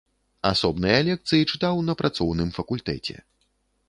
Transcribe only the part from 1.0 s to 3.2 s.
лекцыі чытаў на працоўным факультэце.